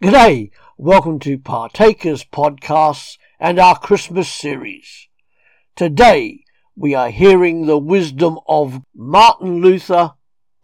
G'day, 0.00 0.52
welcome 0.76 1.18
to 1.18 1.36
Partakers 1.38 2.22
Podcasts 2.22 3.18
and 3.40 3.58
our 3.58 3.76
Christmas 3.76 4.28
series. 4.28 5.08
Today 5.74 6.44
we 6.76 6.94
are 6.94 7.10
hearing 7.10 7.66
the 7.66 7.78
wisdom 7.78 8.38
of 8.46 8.82
Martin 8.94 9.60
Luther 9.60 10.12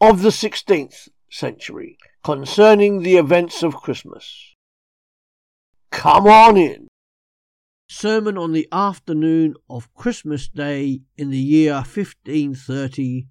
of 0.01 0.23
the 0.23 0.29
16th 0.29 1.09
century 1.29 1.99
concerning 2.23 3.03
the 3.03 3.17
events 3.17 3.65
of 3.65 3.75
Christmas. 3.75 4.55
Come 5.91 6.29
on 6.29 6.57
in. 6.57 6.87
Sermon 7.89 8.39
on 8.39 8.53
the 8.53 8.69
afternoon 8.71 9.55
of 9.69 9.93
Christmas 9.97 10.47
Day 10.47 11.01
in 11.17 11.31
the 11.31 11.39
year 11.39 11.75
1530 11.75 13.27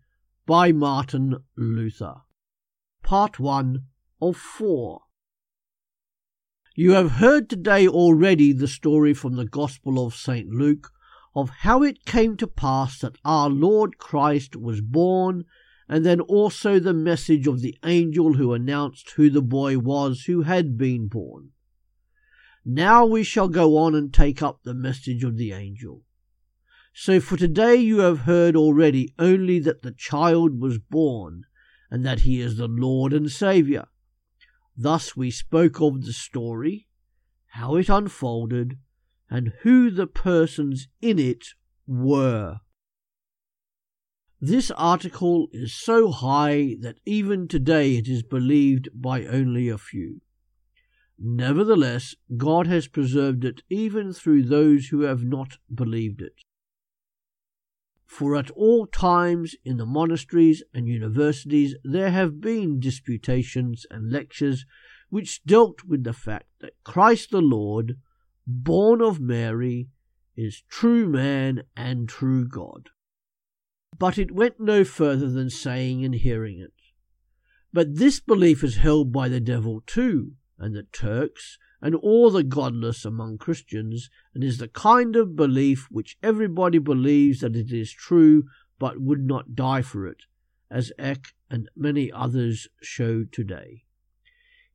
by 0.45 0.73
Martin 0.73 1.45
Luther. 1.55 2.15
Part 3.03 3.39
1 3.39 3.85
of 4.21 4.35
4. 4.35 4.99
You 6.75 6.93
have 6.93 7.11
heard 7.11 7.51
today 7.51 7.87
already 7.87 8.51
the 8.51 8.67
story 8.67 9.13
from 9.13 9.35
the 9.35 9.45
Gospel 9.45 10.03
of 10.03 10.15
St. 10.15 10.49
Luke 10.49 10.91
of 11.35 11.51
how 11.59 11.83
it 11.83 12.03
came 12.03 12.35
to 12.37 12.47
pass 12.47 12.97
that 12.99 13.19
our 13.23 13.47
Lord 13.47 13.99
Christ 13.99 14.55
was 14.55 14.81
born, 14.81 15.45
and 15.87 16.03
then 16.03 16.19
also 16.19 16.79
the 16.79 16.93
message 16.93 17.45
of 17.45 17.61
the 17.61 17.77
angel 17.85 18.33
who 18.33 18.53
announced 18.53 19.11
who 19.11 19.29
the 19.29 19.43
boy 19.43 19.77
was 19.77 20.23
who 20.23 20.41
had 20.41 20.75
been 20.75 21.07
born. 21.07 21.51
Now 22.65 23.05
we 23.05 23.23
shall 23.23 23.49
go 23.49 23.77
on 23.77 23.93
and 23.93 24.11
take 24.11 24.41
up 24.41 24.63
the 24.63 24.73
message 24.73 25.23
of 25.23 25.37
the 25.37 25.51
angel. 25.51 26.01
So 26.91 27.19
for 27.19 27.37
today 27.37 27.75
you 27.75 27.99
have 27.99 28.21
heard 28.21 28.55
already 28.55 29.13
only 29.19 29.59
that 29.59 29.83
the 29.83 29.91
child 29.91 30.59
was 30.59 30.79
born, 30.79 31.43
and 31.91 32.03
that 32.03 32.21
he 32.21 32.41
is 32.41 32.57
the 32.57 32.67
Lord 32.67 33.13
and 33.13 33.29
Saviour. 33.29 33.89
Thus 34.75 35.15
we 35.15 35.31
spoke 35.31 35.81
of 35.81 36.05
the 36.05 36.13
story, 36.13 36.87
how 37.47 37.75
it 37.75 37.89
unfolded, 37.89 38.77
and 39.29 39.53
who 39.61 39.89
the 39.89 40.07
persons 40.07 40.87
in 41.01 41.19
it 41.19 41.47
were. 41.85 42.59
This 44.41 44.71
article 44.71 45.47
is 45.53 45.73
so 45.73 46.11
high 46.11 46.75
that 46.81 46.99
even 47.05 47.47
today 47.47 47.95
it 47.95 48.07
is 48.07 48.23
believed 48.23 48.89
by 48.93 49.25
only 49.25 49.69
a 49.69 49.77
few. 49.77 50.21
Nevertheless, 51.17 52.15
God 52.35 52.67
has 52.67 52.87
preserved 52.87 53.45
it 53.45 53.61
even 53.69 54.11
through 54.11 54.43
those 54.43 54.87
who 54.87 55.01
have 55.01 55.23
not 55.23 55.57
believed 55.73 56.21
it. 56.21 56.43
For 58.13 58.35
at 58.35 58.51
all 58.51 58.85
times 58.85 59.55
in 59.65 59.77
the 59.77 59.87
monasteries 59.87 60.61
and 60.71 60.87
universities 60.87 61.73
there 61.83 62.11
have 62.11 62.39
been 62.39 62.79
disputations 62.79 63.87
and 63.89 64.11
lectures 64.11 64.67
which 65.09 65.43
dealt 65.45 65.83
with 65.83 66.03
the 66.03 66.13
fact 66.13 66.45
that 66.59 66.75
Christ 66.83 67.31
the 67.31 67.41
Lord, 67.41 67.97
born 68.45 69.01
of 69.01 69.19
Mary, 69.19 69.87
is 70.37 70.61
true 70.69 71.09
man 71.09 71.63
and 71.75 72.07
true 72.07 72.47
God. 72.47 72.89
But 73.97 74.19
it 74.19 74.29
went 74.29 74.59
no 74.59 74.83
further 74.83 75.31
than 75.31 75.49
saying 75.49 76.05
and 76.05 76.13
hearing 76.13 76.59
it. 76.59 76.73
But 77.73 77.95
this 77.95 78.19
belief 78.19 78.63
is 78.63 78.75
held 78.75 79.11
by 79.11 79.27
the 79.27 79.39
devil 79.39 79.81
too, 79.87 80.33
and 80.59 80.75
the 80.75 80.83
Turks, 80.83 81.57
and 81.83 81.95
all 81.95 82.31
the 82.31 82.43
godless 82.43 83.03
among 83.03 83.37
Christians, 83.37 84.09
and 84.33 84.41
is 84.41 84.57
the 84.57 84.69
kind 84.69 85.17
of 85.17 85.35
belief 85.35 85.87
which 85.91 86.17
everybody 86.23 86.77
believes 86.77 87.41
that 87.41 87.57
it 87.57 87.73
is 87.73 87.91
true 87.91 88.45
but 88.79 89.01
would 89.01 89.25
not 89.25 89.53
die 89.53 89.81
for 89.81 90.07
it, 90.07 90.23
as 90.71 90.93
Eck 90.97 91.33
and 91.49 91.69
many 91.75 92.09
others 92.09 92.69
show 92.81 93.25
today. 93.25 93.83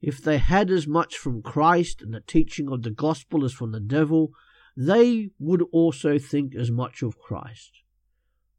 If 0.03 0.23
they 0.23 0.37
had 0.37 0.71
as 0.71 0.87
much 0.87 1.17
from 1.17 1.41
Christ 1.41 2.03
and 2.03 2.13
the 2.13 2.21
teaching 2.21 2.71
of 2.71 2.83
the 2.83 2.91
gospel 2.91 3.43
as 3.43 3.55
from 3.55 3.73
the 3.73 3.81
devil, 3.81 4.33
they 4.77 5.31
would 5.39 5.63
also 5.73 6.19
think 6.19 6.55
as 6.55 6.71
much 6.71 7.03
of 7.03 7.19
Christ. 7.19 7.73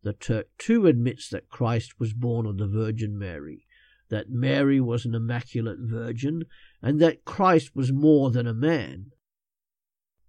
The 0.02 0.14
Turk 0.14 0.48
too 0.58 0.88
admits 0.88 1.30
that 1.30 1.50
Christ 1.50 2.00
was 2.00 2.14
born 2.14 2.48
of 2.48 2.58
the 2.58 2.68
Virgin 2.68 3.16
Mary, 3.16 3.68
that 4.10 4.30
Mary 4.30 4.80
was 4.80 5.06
an 5.06 5.16
immaculate 5.16 5.78
virgin, 5.80 6.44
and 6.82 7.00
that 7.00 7.26
Christ 7.26 7.76
was 7.76 7.92
more 7.92 8.32
than 8.32 8.48
a 8.48 8.54
man. 8.54 9.12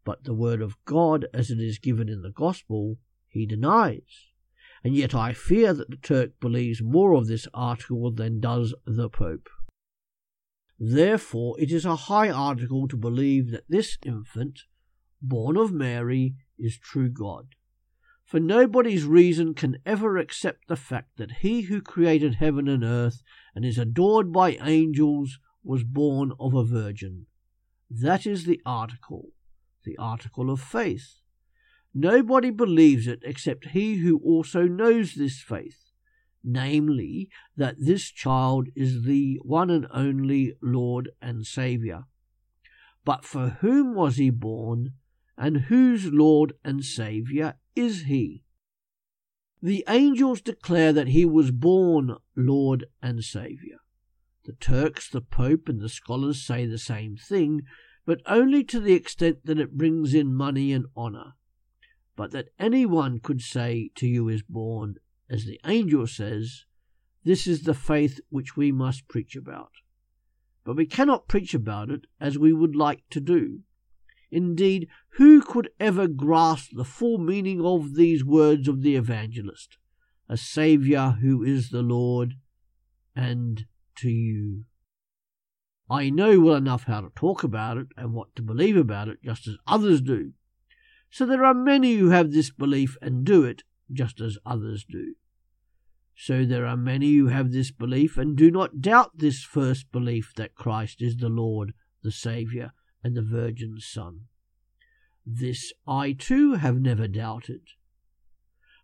But 0.04 0.24
the 0.24 0.34
word 0.34 0.62
of 0.62 0.82
God, 0.84 1.26
as 1.32 1.50
it 1.50 1.58
is 1.58 1.78
given 1.78 2.08
in 2.08 2.22
the 2.22 2.30
Gospel, 2.30 2.98
he 3.28 3.46
denies. 3.46 4.28
And 4.82 4.94
yet 4.94 5.14
I 5.14 5.32
fear 5.32 5.74
that 5.74 5.90
the 5.90 5.96
Turk 5.96 6.40
believes 6.40 6.82
more 6.82 7.12
of 7.12 7.26
this 7.26 7.46
article 7.52 8.10
than 8.10 8.40
does 8.40 8.74
the 8.86 9.08
Pope. 9.08 9.48
Therefore, 10.78 11.60
it 11.60 11.70
is 11.70 11.84
a 11.84 11.96
high 11.96 12.30
article 12.30 12.88
to 12.88 12.96
believe 12.96 13.50
that 13.50 13.64
this 13.68 13.98
infant, 14.04 14.60
born 15.20 15.58
of 15.58 15.70
Mary, 15.70 16.36
is 16.58 16.78
true 16.78 17.10
God 17.10 17.54
for 18.30 18.38
nobody's 18.38 19.04
reason 19.04 19.54
can 19.54 19.76
ever 19.84 20.16
accept 20.16 20.68
the 20.68 20.76
fact 20.76 21.16
that 21.16 21.38
he 21.40 21.62
who 21.62 21.80
created 21.80 22.36
heaven 22.36 22.68
and 22.68 22.84
earth 22.84 23.24
and 23.56 23.64
is 23.64 23.76
adored 23.76 24.32
by 24.32 24.52
angels 24.62 25.40
was 25.64 25.82
born 25.82 26.30
of 26.38 26.54
a 26.54 26.62
virgin. 26.62 27.26
That 27.90 28.26
is 28.26 28.44
the 28.44 28.60
article, 28.64 29.30
the 29.84 29.96
article 29.96 30.48
of 30.48 30.60
faith. 30.60 31.16
Nobody 31.92 32.50
believes 32.50 33.08
it 33.08 33.18
except 33.24 33.70
he 33.70 33.96
who 33.96 34.20
also 34.24 34.62
knows 34.62 35.14
this 35.14 35.42
faith, 35.42 35.90
namely, 36.44 37.30
that 37.56 37.80
this 37.80 38.12
child 38.12 38.68
is 38.76 39.02
the 39.02 39.40
one 39.42 39.70
and 39.70 39.88
only 39.92 40.54
Lord 40.62 41.10
and 41.20 41.44
Saviour. 41.44 42.04
But 43.04 43.24
for 43.24 43.56
whom 43.60 43.96
was 43.96 44.18
he 44.18 44.30
born, 44.30 44.92
and 45.36 45.62
whose 45.62 46.12
Lord 46.12 46.52
and 46.62 46.84
Saviour 46.84 47.56
is 47.80 48.02
he? 48.02 48.44
The 49.62 49.84
angels 49.88 50.40
declare 50.40 50.92
that 50.92 51.08
he 51.08 51.24
was 51.24 51.50
born 51.50 52.16
Lord 52.36 52.86
and 53.02 53.24
Saviour. 53.24 53.78
The 54.44 54.52
Turks, 54.52 55.08
the 55.08 55.20
Pope, 55.20 55.68
and 55.68 55.80
the 55.80 55.88
scholars 55.88 56.42
say 56.42 56.66
the 56.66 56.78
same 56.78 57.16
thing, 57.16 57.62
but 58.06 58.22
only 58.26 58.64
to 58.64 58.80
the 58.80 58.94
extent 58.94 59.44
that 59.44 59.58
it 59.58 59.76
brings 59.76 60.14
in 60.14 60.34
money 60.34 60.72
and 60.72 60.86
honour. 60.96 61.34
But 62.16 62.32
that 62.32 62.48
any 62.58 62.86
one 62.86 63.20
could 63.20 63.42
say 63.42 63.90
to 63.96 64.06
you 64.06 64.28
is 64.28 64.42
born, 64.42 64.96
as 65.28 65.44
the 65.44 65.60
angel 65.66 66.06
says, 66.06 66.64
this 67.24 67.46
is 67.46 67.62
the 67.62 67.74
faith 67.74 68.20
which 68.30 68.56
we 68.56 68.72
must 68.72 69.08
preach 69.08 69.36
about. 69.36 69.72
But 70.64 70.76
we 70.76 70.86
cannot 70.86 71.28
preach 71.28 71.54
about 71.54 71.90
it 71.90 72.06
as 72.18 72.38
we 72.38 72.52
would 72.52 72.74
like 72.74 73.02
to 73.10 73.20
do. 73.20 73.60
Indeed, 74.30 74.88
who 75.14 75.42
could 75.42 75.70
ever 75.80 76.06
grasp 76.06 76.70
the 76.72 76.84
full 76.84 77.18
meaning 77.18 77.64
of 77.64 77.94
these 77.94 78.24
words 78.24 78.68
of 78.68 78.82
the 78.82 78.96
evangelist? 78.96 79.76
A 80.28 80.36
Saviour 80.36 81.18
who 81.20 81.42
is 81.42 81.70
the 81.70 81.82
Lord, 81.82 82.34
and 83.16 83.66
to 83.96 84.08
you. 84.08 84.64
I 85.90 86.08
know 86.10 86.38
well 86.38 86.54
enough 86.54 86.84
how 86.84 87.00
to 87.00 87.10
talk 87.16 87.42
about 87.42 87.76
it 87.76 87.88
and 87.96 88.14
what 88.14 88.36
to 88.36 88.42
believe 88.42 88.76
about 88.76 89.08
it, 89.08 89.18
just 89.24 89.48
as 89.48 89.56
others 89.66 90.00
do. 90.00 90.32
So 91.10 91.26
there 91.26 91.44
are 91.44 91.54
many 91.54 91.96
who 91.96 92.10
have 92.10 92.30
this 92.30 92.50
belief 92.50 92.96
and 93.02 93.24
do 93.24 93.42
it, 93.44 93.64
just 93.92 94.20
as 94.20 94.38
others 94.46 94.84
do. 94.88 95.16
So 96.14 96.44
there 96.44 96.66
are 96.66 96.76
many 96.76 97.14
who 97.14 97.26
have 97.26 97.50
this 97.50 97.72
belief 97.72 98.16
and 98.16 98.36
do 98.36 98.50
not 98.50 98.80
doubt 98.80 99.18
this 99.18 99.42
first 99.42 99.90
belief 99.90 100.32
that 100.36 100.54
Christ 100.54 101.02
is 101.02 101.16
the 101.16 101.28
Lord, 101.28 101.72
the 102.02 102.12
Saviour, 102.12 102.72
and 103.02 103.16
the 103.16 103.22
Virgin's 103.22 103.86
Son. 103.86 104.22
This 105.26 105.72
I 105.86 106.12
too 106.12 106.54
have 106.54 106.80
never 106.80 107.08
doubted. 107.08 107.62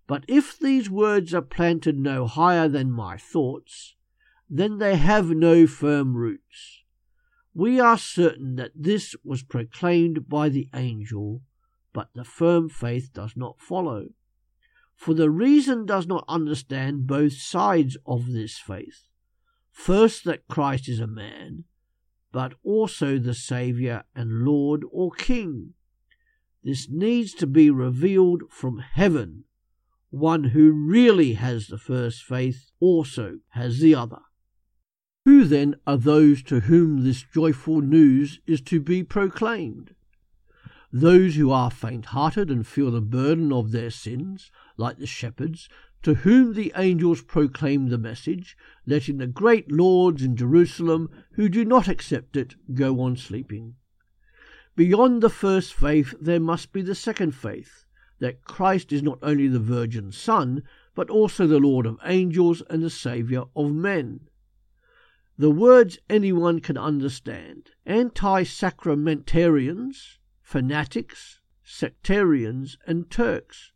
But 0.06 0.24
if 0.28 0.58
these 0.58 0.88
words 0.88 1.34
are 1.34 1.42
planted 1.42 1.98
no 1.98 2.26
higher 2.26 2.68
than 2.68 2.92
my 2.92 3.16
thoughts, 3.16 3.96
then 4.48 4.78
they 4.78 4.96
have 4.96 5.30
no 5.30 5.66
firm 5.66 6.16
roots. 6.16 6.82
We 7.54 7.80
are 7.80 7.98
certain 7.98 8.56
that 8.56 8.72
this 8.74 9.16
was 9.24 9.42
proclaimed 9.42 10.28
by 10.28 10.48
the 10.50 10.68
angel, 10.74 11.42
but 11.92 12.10
the 12.14 12.24
firm 12.24 12.68
faith 12.68 13.12
does 13.12 13.32
not 13.34 13.60
follow. 13.60 14.10
For 14.94 15.14
the 15.14 15.30
reason 15.30 15.86
does 15.86 16.06
not 16.06 16.24
understand 16.28 17.06
both 17.06 17.34
sides 17.34 17.96
of 18.06 18.32
this 18.32 18.58
faith. 18.58 19.08
First, 19.72 20.24
that 20.24 20.48
Christ 20.48 20.88
is 20.88 21.00
a 21.00 21.06
man, 21.06 21.64
but 22.36 22.52
also 22.62 23.18
the 23.18 23.32
Saviour 23.32 24.04
and 24.14 24.44
Lord 24.44 24.84
or 24.92 25.10
King. 25.10 25.72
This 26.62 26.86
needs 26.86 27.32
to 27.32 27.46
be 27.46 27.70
revealed 27.70 28.42
from 28.50 28.80
heaven. 28.80 29.44
One 30.10 30.44
who 30.44 30.70
really 30.70 31.32
has 31.32 31.68
the 31.68 31.78
first 31.78 32.22
faith 32.22 32.70
also 32.78 33.38
has 33.52 33.78
the 33.78 33.94
other. 33.94 34.20
Who 35.24 35.44
then 35.44 35.76
are 35.86 35.96
those 35.96 36.42
to 36.42 36.60
whom 36.60 37.04
this 37.04 37.22
joyful 37.22 37.80
news 37.80 38.38
is 38.46 38.60
to 38.64 38.80
be 38.80 39.02
proclaimed? 39.02 39.94
Those 40.92 41.36
who 41.36 41.50
are 41.50 41.70
faint 41.70 42.04
hearted 42.04 42.50
and 42.50 42.66
feel 42.66 42.90
the 42.90 43.00
burden 43.00 43.50
of 43.50 43.72
their 43.72 43.88
sins, 43.88 44.50
like 44.76 44.98
the 44.98 45.06
shepherds, 45.06 45.70
to 46.06 46.14
whom 46.14 46.54
the 46.54 46.72
angels 46.76 47.20
proclaim 47.20 47.88
the 47.88 47.98
message, 47.98 48.56
letting 48.86 49.18
the 49.18 49.26
great 49.26 49.72
lords 49.72 50.22
in 50.22 50.36
Jerusalem 50.36 51.10
who 51.32 51.48
do 51.48 51.64
not 51.64 51.88
accept 51.88 52.36
it 52.36 52.54
go 52.72 53.00
on 53.00 53.16
sleeping. 53.16 53.74
Beyond 54.76 55.20
the 55.20 55.28
first 55.28 55.74
faith, 55.74 56.14
there 56.20 56.38
must 56.38 56.72
be 56.72 56.80
the 56.80 56.94
second 56.94 57.32
faith 57.32 57.86
that 58.20 58.44
Christ 58.44 58.92
is 58.92 59.02
not 59.02 59.18
only 59.20 59.48
the 59.48 59.58
Virgin 59.58 60.12
Son, 60.12 60.62
but 60.94 61.10
also 61.10 61.44
the 61.44 61.58
Lord 61.58 61.86
of 61.86 61.98
angels 62.04 62.62
and 62.70 62.84
the 62.84 62.88
Saviour 62.88 63.48
of 63.56 63.74
men. 63.74 64.28
The 65.36 65.50
words 65.50 65.98
anyone 66.08 66.60
can 66.60 66.78
understand. 66.78 67.70
Anti 67.84 68.44
sacramentarians, 68.44 70.18
fanatics, 70.40 71.40
sectarians, 71.64 72.78
and 72.86 73.10
Turks 73.10 73.72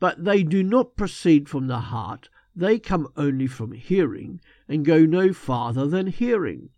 but 0.00 0.24
they 0.24 0.42
do 0.42 0.62
not 0.62 0.96
proceed 0.96 1.48
from 1.48 1.66
the 1.66 1.78
heart, 1.78 2.30
they 2.56 2.78
come 2.78 3.06
only 3.16 3.46
from 3.46 3.72
hearing, 3.72 4.40
and 4.66 4.84
go 4.84 5.04
no 5.04 5.32
farther 5.32 5.86
than 5.86 6.06
hearing. 6.06 6.70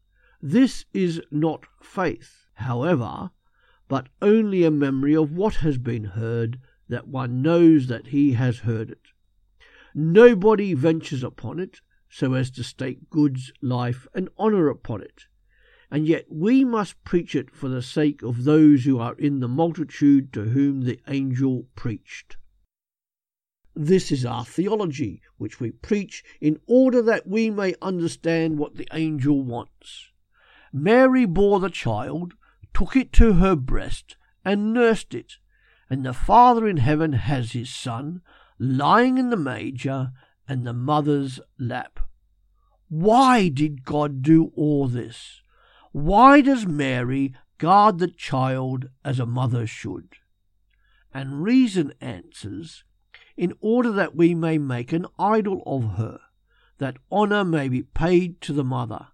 This 0.43 0.85
is 0.93 1.23
not 1.31 1.65
faith, 1.81 2.47
however, 2.55 3.31
but 3.89 4.09
only 4.21 4.65
a 4.65 4.71
memory 4.73 5.15
of 5.15 5.33
what 5.33 5.57
has 5.57 5.79
been 5.79 6.05
heard, 6.05 6.59
that 6.89 7.07
one 7.07 7.41
knows 7.43 7.87
that 7.87 8.09
he 8.09 8.33
has 8.33 8.61
heard 8.61 8.91
it. 8.91 9.09
Nobody 9.95 10.75
ventures 10.75 11.23
upon 11.23 11.61
it, 11.61 11.81
so 12.09 12.35
as 12.35 12.51
to 12.51 12.65
stake 12.65 13.09
goods, 13.09 13.53
life, 13.63 14.07
and 14.15 14.29
honour 14.39 14.69
upon 14.69 15.01
it. 15.01 15.27
And 15.91 16.09
yet 16.09 16.27
we 16.29 16.65
must 16.65 17.03
preach 17.05 17.35
it 17.35 17.51
for 17.51 17.69
the 17.69 17.83
sake 17.83 18.23
of 18.23 18.45
those 18.45 18.85
who 18.85 18.99
are 18.99 19.15
in 19.15 19.41
the 19.41 19.49
multitude 19.49 20.33
to 20.33 20.45
whom 20.45 20.83
the 20.83 20.99
angel 21.07 21.67
preached. 21.77 22.37
This 23.75 24.13
is 24.13 24.27
our 24.27 24.45
theology, 24.45 25.23
which 25.39 25.59
we 25.59 25.71
preach 25.71 26.23
in 26.41 26.61
order 26.67 27.01
that 27.03 27.27
we 27.27 27.51
may 27.51 27.75
understand 27.81 28.59
what 28.59 28.77
the 28.77 28.89
angel 28.93 29.43
wants. 29.43 30.11
Mary 30.73 31.25
bore 31.25 31.59
the 31.59 31.71
child, 31.71 32.35
took 32.75 32.97
it 32.97 33.13
to 33.15 33.35
her 33.35 33.57
breast, 33.57 34.17
and 34.45 34.73
nursed 34.75 35.15
it, 35.15 35.35
and 35.89 36.05
the 36.05 36.13
Father 36.13 36.67
in 36.67 36.79
heaven 36.79 37.15
has 37.15 37.53
his 37.53 37.73
Son 37.73 38.23
lying 38.59 39.19
in 39.19 39.31
the 39.31 39.37
manger 39.37 40.13
and 40.47 40.67
the 40.67 40.73
mother's 40.73 41.41
lap. 41.59 42.01
Why 42.89 43.49
did 43.49 43.85
God 43.85 44.23
do 44.23 44.53
all 44.55 44.87
this? 44.87 45.41
Why 45.93 46.41
does 46.41 46.67
Mary 46.67 47.35
guard 47.59 47.99
the 47.99 48.09
child 48.09 48.91
as 49.05 49.19
a 49.19 49.27
mother 49.27 49.67
should? 49.67 50.09
And 51.15 51.43
reason 51.43 51.93
answers 52.01 52.85
in 53.37 53.53
order 53.61 53.91
that 53.91 54.15
we 54.15 54.35
may 54.35 54.59
make 54.59 54.93
an 54.93 55.07
idol 55.19 55.63
of 55.67 55.97
her, 55.97 56.21
that 56.79 56.97
honour 57.11 57.45
may 57.45 57.69
be 57.69 57.83
paid 57.83 58.41
to 58.41 58.53
the 58.53 58.65
mother. 58.65 59.09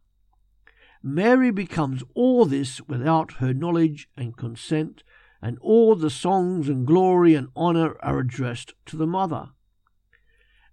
Mary 1.03 1.50
becomes 1.50 2.03
all 2.15 2.44
this 2.44 2.81
without 2.82 3.35
her 3.35 3.55
knowledge 3.55 4.09
and 4.17 4.37
consent, 4.37 5.03
and 5.41 5.56
all 5.61 5.94
the 5.94 6.11
songs 6.11 6.69
and 6.69 6.87
glory 6.87 7.35
and 7.35 7.49
honour 7.56 7.97
are 8.03 8.19
addressed 8.19 8.75
to 8.87 8.97
the 8.97 9.06
mother. 9.06 9.50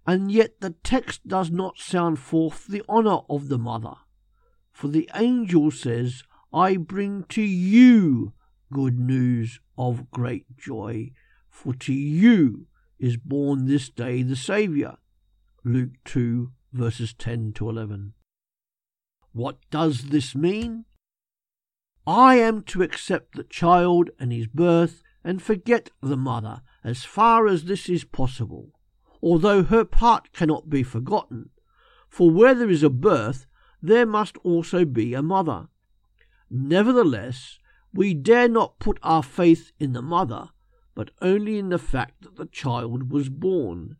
And 0.06 0.30
yet 0.30 0.60
the 0.60 0.70
text 0.82 1.26
does 1.26 1.50
not 1.50 1.78
sound 1.78 2.18
forth 2.18 2.66
the 2.66 2.82
honour 2.88 3.20
of 3.28 3.48
the 3.48 3.58
mother, 3.58 3.94
for 4.72 4.88
the 4.88 5.08
angel 5.14 5.70
says, 5.70 6.22
I 6.52 6.76
bring 6.76 7.24
to 7.30 7.42
you 7.42 8.32
good 8.72 8.98
news 8.98 9.60
of 9.78 10.10
great 10.10 10.56
joy, 10.56 11.12
for 11.48 11.74
to 11.74 11.92
you 11.92 12.66
is 12.98 13.16
born 13.16 13.66
this 13.66 13.88
day 13.88 14.22
the 14.22 14.36
Saviour. 14.36 14.98
Luke 15.64 15.92
2, 16.04 16.52
verses 16.72 17.14
10 17.14 17.52
to 17.54 17.68
11. 17.68 18.14
What 19.32 19.58
does 19.70 20.04
this 20.04 20.34
mean? 20.34 20.84
I 22.06 22.36
am 22.36 22.62
to 22.64 22.82
accept 22.82 23.34
the 23.34 23.44
child 23.44 24.10
and 24.18 24.32
his 24.32 24.46
birth 24.46 25.02
and 25.24 25.42
forget 25.42 25.90
the 26.00 26.16
mother 26.16 26.62
as 26.84 27.04
far 27.04 27.48
as 27.48 27.64
this 27.64 27.88
is 27.88 28.04
possible, 28.04 28.72
although 29.20 29.64
her 29.64 29.84
part 29.84 30.32
cannot 30.32 30.70
be 30.70 30.84
forgotten, 30.84 31.50
for 32.08 32.30
where 32.30 32.54
there 32.54 32.70
is 32.70 32.84
a 32.84 32.90
birth, 32.90 33.46
there 33.82 34.06
must 34.06 34.36
also 34.38 34.84
be 34.84 35.14
a 35.14 35.22
mother. 35.22 35.66
Nevertheless, 36.48 37.58
we 37.92 38.14
dare 38.14 38.48
not 38.48 38.78
put 38.78 38.98
our 39.02 39.22
faith 39.22 39.72
in 39.80 39.92
the 39.92 40.02
mother, 40.02 40.50
but 40.96 41.10
only 41.20 41.58
in 41.58 41.68
the 41.68 41.78
fact 41.78 42.22
that 42.22 42.36
the 42.36 42.46
child 42.46 43.12
was 43.12 43.28
born. 43.28 43.96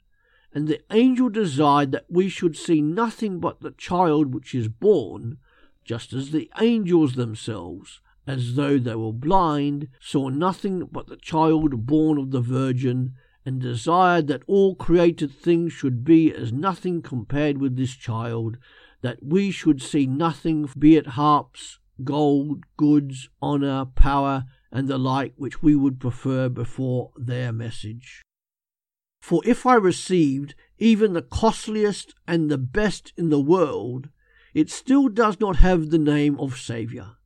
And 0.52 0.66
the 0.66 0.81
angel 0.90 1.28
desired 1.28 1.93
that 1.93 2.06
we 2.08 2.31
should 2.31 2.56
see 2.56 2.81
nothing 2.81 3.38
but 3.38 3.60
the 3.60 3.72
child 3.72 4.34
which 4.34 4.54
is 4.54 4.69
born, 4.69 5.37
just 5.84 6.14
as 6.14 6.31
the 6.31 6.50
angels 6.58 7.14
themselves, 7.14 8.00
as 8.26 8.54
though 8.54 8.78
they 8.78 8.94
were 8.94 9.12
blind, 9.12 9.88
saw 10.00 10.31
nothing 10.31 10.88
but 10.90 11.06
the 11.06 11.19
child 11.19 11.87
born 11.87 12.16
of 12.16 12.31
the 12.31 12.40
Virgin, 12.40 13.12
and 13.44 13.60
desired 13.60 14.26
that 14.28 14.43
all 14.46 14.75
created 14.75 15.31
things 15.31 15.75
should 15.75 16.02
be 16.02 16.32
as 16.32 16.50
nothing 16.50 17.02
compared 17.02 17.58
with 17.58 17.76
this 17.76 17.94
child, 17.94 18.56
that 19.02 19.22
we 19.22 19.50
should 19.50 19.82
see 19.82 20.06
nothing, 20.06 20.69
be 20.78 20.96
it 20.96 21.08
harps, 21.08 21.78
gold, 22.02 22.64
goods, 22.78 23.28
honour, 23.43 23.84
power, 23.84 24.46
and 24.76 24.88
the 24.88 24.99
like 24.99 25.32
which 25.38 25.62
we 25.62 25.75
would 25.75 25.99
prefer 25.99 26.50
before 26.50 27.11
their 27.17 27.50
message. 27.50 28.20
For 29.23 29.40
if 29.46 29.64
I 29.64 29.75
received 29.75 30.55
even 30.76 31.14
the 31.14 31.23
costliest 31.23 32.14
and 32.28 32.50
the 32.50 32.58
best 32.58 33.14
in 33.17 33.31
the 33.31 33.40
world, 33.40 34.11
it 34.52 34.69
still 34.69 35.08
does 35.08 35.40
not 35.40 35.56
have 35.56 35.88
the 35.88 35.99
name 35.99 36.38
of 36.38 36.58
Saviour. 36.58 37.17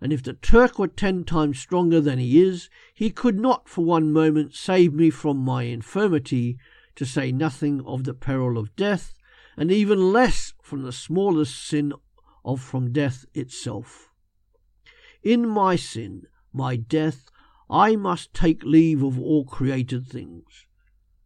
And 0.00 0.12
if 0.12 0.24
the 0.24 0.32
Turk 0.32 0.80
were 0.80 0.88
ten 0.88 1.22
times 1.22 1.60
stronger 1.60 2.00
than 2.00 2.18
he 2.18 2.42
is, 2.42 2.68
he 2.92 3.10
could 3.10 3.38
not 3.38 3.68
for 3.68 3.84
one 3.84 4.12
moment 4.12 4.56
save 4.56 4.92
me 4.92 5.10
from 5.10 5.36
my 5.36 5.62
infirmity, 5.62 6.58
to 6.96 7.04
say 7.04 7.30
nothing 7.30 7.82
of 7.86 8.02
the 8.02 8.14
peril 8.14 8.58
of 8.58 8.74
death, 8.74 9.14
and 9.56 9.70
even 9.70 10.12
less 10.12 10.54
from 10.60 10.82
the 10.82 10.90
smallest 10.90 11.56
sin 11.56 11.92
of 12.44 12.60
from 12.60 12.90
death 12.90 13.26
itself. 13.32 14.08
In 15.22 15.46
my 15.46 15.76
sin, 15.76 16.24
my 16.52 16.76
death, 16.76 17.30
I 17.68 17.96
must 17.96 18.34
take 18.34 18.64
leave 18.64 19.02
of 19.02 19.18
all 19.18 19.44
created 19.44 20.06
things. 20.06 20.66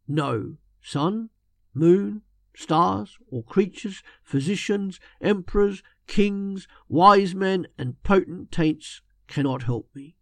No, 0.07 0.57
sun, 0.83 1.31
moon, 1.73 2.23
stars, 2.55 3.19
or 3.31 3.43
creatures, 3.43 4.03
physicians, 4.23 5.01
emperors, 5.21 5.83
kings, 6.07 6.69
wise 6.89 7.35
men, 7.35 7.67
and 7.79 8.03
potentates 8.03 9.01
cannot 9.27 9.63
help 9.65 9.89
me. 9.95 10.17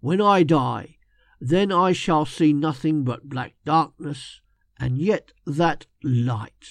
When 0.00 0.20
I 0.20 0.44
die, 0.44 0.96
then 1.40 1.72
I 1.72 1.92
shall 1.92 2.24
see 2.24 2.52
nothing 2.52 3.02
but 3.02 3.28
black 3.28 3.54
darkness, 3.64 4.40
and 4.78 4.98
yet 4.98 5.32
that 5.46 5.86
light. 6.02 6.70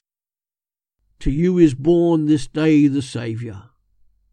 To 1.20 1.32
you 1.32 1.58
is 1.58 1.74
born 1.74 2.26
this 2.26 2.48
day 2.48 2.88
the 2.88 3.02
Saviour. 3.02 3.72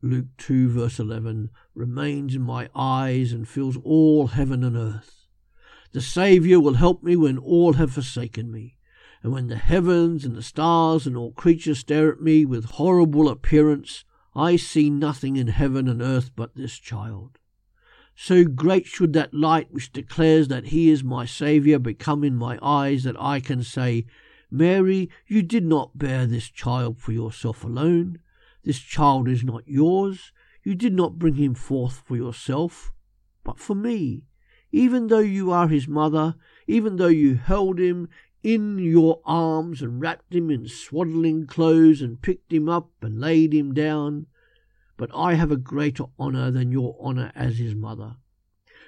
Luke 0.02 0.28
2, 0.38 0.68
verse 0.68 1.00
11, 1.00 1.50
remains 1.76 2.34
in 2.34 2.42
my 2.42 2.68
eyes 2.74 3.32
and 3.32 3.48
fills 3.48 3.76
all 3.84 4.28
heaven 4.28 4.64
and 4.64 4.76
earth. 4.76 5.26
The 5.92 6.00
Saviour 6.00 6.60
will 6.60 6.74
help 6.74 7.02
me 7.02 7.16
when 7.16 7.38
all 7.38 7.74
have 7.74 7.92
forsaken 7.92 8.50
me, 8.50 8.76
and 9.22 9.32
when 9.32 9.48
the 9.48 9.56
heavens 9.56 10.24
and 10.24 10.34
the 10.34 10.42
stars 10.42 11.06
and 11.06 11.16
all 11.16 11.32
creatures 11.32 11.78
stare 11.78 12.10
at 12.10 12.20
me 12.20 12.44
with 12.44 12.64
horrible 12.64 13.28
appearance, 13.28 14.04
I 14.34 14.56
see 14.56 14.90
nothing 14.90 15.36
in 15.36 15.48
heaven 15.48 15.88
and 15.88 16.02
earth 16.02 16.30
but 16.34 16.54
this 16.54 16.78
child. 16.78 17.38
So 18.14 18.44
great 18.44 18.86
should 18.86 19.12
that 19.12 19.34
light 19.34 19.70
which 19.70 19.92
declares 19.92 20.48
that 20.48 20.66
he 20.66 20.90
is 20.90 21.04
my 21.04 21.26
Saviour 21.26 21.78
become 21.78 22.24
in 22.24 22.34
my 22.34 22.58
eyes 22.62 23.04
that 23.04 23.20
I 23.20 23.40
can 23.40 23.62
say, 23.62 24.06
Mary, 24.50 25.10
you 25.26 25.42
did 25.42 25.64
not 25.64 25.98
bear 25.98 26.26
this 26.26 26.48
child 26.48 26.98
for 26.98 27.12
yourself 27.12 27.64
alone. 27.64 28.18
This 28.64 28.78
child 28.78 29.28
is 29.28 29.44
not 29.44 29.66
yours. 29.66 30.32
You 30.66 30.74
did 30.74 30.94
not 30.94 31.20
bring 31.20 31.36
him 31.36 31.54
forth 31.54 32.02
for 32.04 32.16
yourself, 32.16 32.92
but 33.44 33.60
for 33.60 33.76
me. 33.76 34.24
Even 34.72 35.06
though 35.06 35.20
you 35.20 35.52
are 35.52 35.68
his 35.68 35.86
mother, 35.86 36.34
even 36.66 36.96
though 36.96 37.06
you 37.06 37.36
held 37.36 37.78
him 37.78 38.08
in 38.42 38.76
your 38.76 39.20
arms 39.24 39.80
and 39.80 40.00
wrapped 40.00 40.34
him 40.34 40.50
in 40.50 40.66
swaddling 40.66 41.46
clothes 41.46 42.02
and 42.02 42.20
picked 42.20 42.52
him 42.52 42.68
up 42.68 42.90
and 43.00 43.20
laid 43.20 43.54
him 43.54 43.74
down, 43.74 44.26
but 44.96 45.08
I 45.14 45.34
have 45.34 45.52
a 45.52 45.56
greater 45.56 46.06
honour 46.18 46.50
than 46.50 46.72
your 46.72 46.96
honour 47.00 47.30
as 47.36 47.58
his 47.58 47.76
mother. 47.76 48.16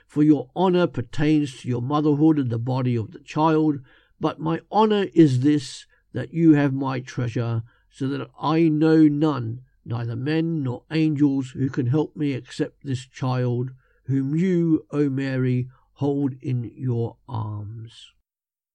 For 0.04 0.24
your 0.24 0.50
honour 0.56 0.88
pertains 0.88 1.60
to 1.60 1.68
your 1.68 1.80
motherhood 1.80 2.40
and 2.40 2.50
the 2.50 2.58
body 2.58 2.96
of 2.96 3.12
the 3.12 3.20
child, 3.20 3.78
but 4.18 4.40
my 4.40 4.62
honour 4.72 5.06
is 5.14 5.42
this, 5.42 5.86
that 6.12 6.34
you 6.34 6.54
have 6.54 6.74
my 6.74 6.98
treasure, 6.98 7.62
so 7.88 8.08
that 8.08 8.28
I 8.36 8.68
know 8.68 9.06
none 9.06 9.60
neither 9.88 10.14
men 10.14 10.62
nor 10.62 10.84
angels 10.92 11.50
who 11.50 11.70
can 11.70 11.86
help 11.86 12.14
me 12.14 12.32
except 12.32 12.84
this 12.84 13.06
child, 13.06 13.70
whom 14.04 14.36
you, 14.36 14.86
O 14.90 15.08
Mary, 15.08 15.68
hold 15.94 16.34
in 16.42 16.70
your 16.76 17.16
arms. 17.26 18.12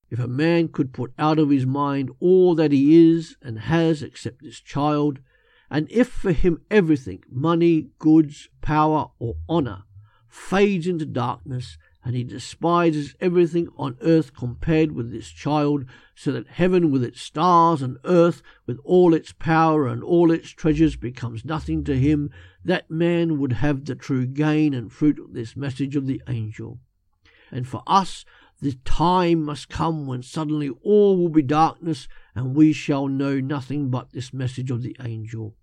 If 0.10 0.20
a 0.20 0.28
man 0.28 0.68
could 0.68 0.92
put 0.92 1.14
out 1.18 1.40
of 1.40 1.50
his 1.50 1.66
mind 1.66 2.12
all 2.20 2.56
that 2.56 2.72
he 2.72 3.12
is 3.12 3.38
and 3.42 3.60
has 3.60 4.04
except 4.04 4.44
this 4.44 4.60
child, 4.60 5.20
and 5.70 5.88
if 5.90 6.08
for 6.08 6.32
him 6.32 6.62
everything, 6.70 7.24
money, 7.30 7.90
goods, 8.00 8.50
power, 8.62 9.12
or 9.20 9.36
honour, 9.50 9.84
fades 10.28 10.88
into 10.88 11.06
darkness, 11.06 11.78
and 12.06 12.16
he 12.16 12.24
despises 12.24 13.16
everything 13.22 13.70
on 13.78 13.98
earth 14.02 14.36
compared 14.36 14.92
with 14.92 15.12
this 15.12 15.30
child, 15.30 15.86
so 16.14 16.34
that 16.34 16.48
heaven 16.48 16.92
with 16.92 17.04
its 17.04 17.22
stars 17.22 17.82
and 17.82 17.98
earth 18.04 18.42
with 18.66 18.78
all 18.84 19.14
its 19.14 19.32
power 19.32 19.88
and 19.88 20.04
all 20.04 20.30
its 20.30 20.50
treasures 20.50 20.98
becomes 20.98 21.46
nothing 21.46 21.84
to 21.84 21.98
him, 21.98 22.30
that 22.64 22.92
man 22.92 23.40
would 23.40 23.54
have 23.54 23.86
the 23.86 23.96
true 23.96 24.26
gain 24.26 24.74
and 24.74 24.92
fruit 24.92 25.18
of 25.18 25.34
this 25.34 25.56
message 25.56 25.96
of 25.96 26.06
the 26.06 26.22
angel. 26.28 26.80
And 27.52 27.68
for 27.68 27.84
us, 27.88 28.26
the 28.60 28.74
time 28.84 29.44
must 29.44 29.70
come 29.70 30.06
when 30.06 30.24
suddenly 30.24 30.70
all 30.84 31.18
will 31.18 31.30
be 31.30 31.42
darkness, 31.42 32.10
and 32.36 32.54
we 32.54 32.74
shall 32.74 33.08
know 33.08 33.40
nothing 33.40 33.90
but 33.90 34.12
this 34.12 34.34
message 34.34 34.72
of 34.72 34.82
the 34.82 34.96
angel. 35.00 35.56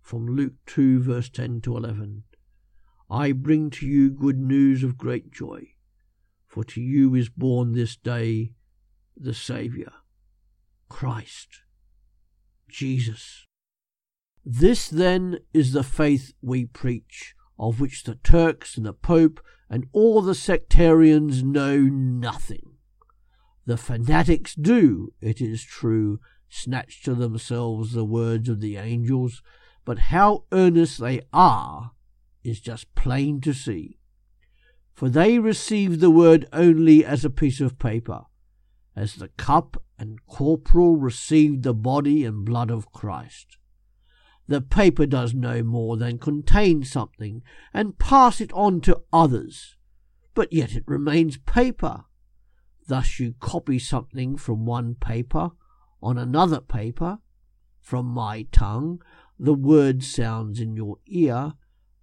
From 0.00 0.26
Luke 0.26 0.54
2, 0.66 1.02
verse 1.02 1.28
10 1.28 1.60
to 1.62 1.76
11. 1.76 2.24
I 3.10 3.32
bring 3.32 3.68
to 3.70 3.86
you 3.86 4.10
good 4.10 4.38
news 4.38 4.82
of 4.82 4.96
great 4.96 5.30
joy 5.30 5.71
for 6.52 6.62
to 6.62 6.82
you 6.82 7.14
is 7.14 7.30
born 7.30 7.72
this 7.72 7.96
day 7.96 8.52
the 9.16 9.32
Saviour, 9.32 9.90
Christ, 10.90 11.62
Jesus. 12.68 13.46
This 14.44 14.86
then 14.90 15.38
is 15.54 15.72
the 15.72 15.82
faith 15.82 16.34
we 16.42 16.66
preach, 16.66 17.34
of 17.58 17.80
which 17.80 18.04
the 18.04 18.16
Turks 18.16 18.76
and 18.76 18.84
the 18.84 18.92
Pope 18.92 19.40
and 19.70 19.86
all 19.92 20.20
the 20.20 20.34
sectarians 20.34 21.42
know 21.42 21.78
nothing. 21.78 22.76
The 23.64 23.78
fanatics 23.78 24.54
do, 24.54 25.14
it 25.22 25.40
is 25.40 25.64
true, 25.64 26.20
snatch 26.50 27.02
to 27.04 27.14
themselves 27.14 27.92
the 27.92 28.04
words 28.04 28.50
of 28.50 28.60
the 28.60 28.76
angels, 28.76 29.42
but 29.86 29.98
how 29.98 30.44
earnest 30.52 31.00
they 31.00 31.22
are 31.32 31.92
is 32.44 32.60
just 32.60 32.94
plain 32.94 33.40
to 33.40 33.54
see 33.54 34.00
for 35.02 35.08
they 35.08 35.36
received 35.36 35.98
the 35.98 36.12
word 36.12 36.46
only 36.52 37.04
as 37.04 37.24
a 37.24 37.28
piece 37.28 37.60
of 37.60 37.76
paper, 37.76 38.20
as 38.94 39.16
the 39.16 39.26
cup 39.30 39.82
and 39.98 40.24
corporal 40.28 40.94
received 40.94 41.64
the 41.64 41.74
body 41.74 42.24
and 42.24 42.44
blood 42.44 42.70
of 42.70 42.92
Christ. 42.92 43.56
The 44.46 44.60
paper 44.60 45.06
does 45.06 45.34
no 45.34 45.64
more 45.64 45.96
than 45.96 46.20
contain 46.20 46.84
something 46.84 47.42
and 47.74 47.98
pass 47.98 48.40
it 48.40 48.52
on 48.52 48.80
to 48.82 49.02
others, 49.12 49.74
but 50.34 50.52
yet 50.52 50.76
it 50.76 50.84
remains 50.86 51.36
paper. 51.36 52.04
Thus 52.86 53.18
you 53.18 53.34
copy 53.40 53.80
something 53.80 54.36
from 54.36 54.66
one 54.66 54.94
paper 54.94 55.50
on 56.00 56.16
another 56.16 56.60
paper. 56.60 57.18
From 57.80 58.06
my 58.06 58.46
tongue, 58.52 59.02
the 59.36 59.52
word 59.52 60.04
sounds 60.04 60.60
in 60.60 60.76
your 60.76 60.98
ear, 61.08 61.54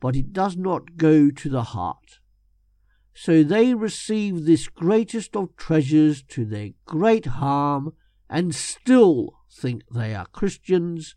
but 0.01 0.17
it 0.17 0.33
does 0.33 0.57
not 0.57 0.97
go 0.97 1.31
to 1.31 1.47
the 1.47 1.63
heart. 1.63 2.18
So 3.21 3.43
they 3.43 3.73
receive 3.73 4.45
this 4.45 4.69
greatest 4.69 5.35
of 5.35 5.57
treasures 5.57 6.23
to 6.29 6.45
their 6.45 6.69
great 6.85 7.25
harm 7.25 7.91
and 8.29 8.55
still 8.55 9.33
think 9.51 9.83
they 9.91 10.15
are 10.15 10.25
Christians, 10.27 11.15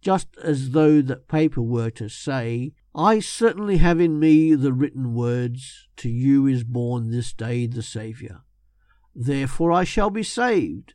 just 0.00 0.28
as 0.44 0.70
though 0.70 1.02
that 1.02 1.26
paper 1.26 1.60
were 1.60 1.90
to 1.90 2.08
say, 2.08 2.74
I 2.94 3.18
certainly 3.18 3.78
have 3.78 3.98
in 3.98 4.20
me 4.20 4.54
the 4.54 4.72
written 4.72 5.12
words, 5.12 5.88
To 5.96 6.08
you 6.08 6.46
is 6.46 6.62
born 6.62 7.10
this 7.10 7.32
day 7.32 7.66
the 7.66 7.82
Saviour. 7.82 8.42
Therefore 9.12 9.72
I 9.72 9.82
shall 9.82 10.10
be 10.10 10.22
saved. 10.22 10.94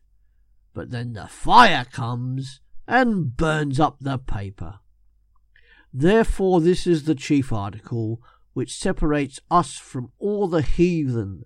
But 0.74 0.90
then 0.90 1.12
the 1.12 1.28
fire 1.28 1.84
comes 1.84 2.62
and 2.88 3.36
burns 3.36 3.78
up 3.78 3.98
the 4.00 4.18
paper. 4.18 4.80
Therefore, 5.94 6.62
this 6.62 6.88
is 6.88 7.04
the 7.04 7.16
chief 7.16 7.52
article 7.52 8.22
which 8.56 8.74
separates 8.74 9.42
us 9.52 9.78
from 9.78 10.14
all 10.18 10.48
the 10.48 10.62
heathen, 10.62 11.44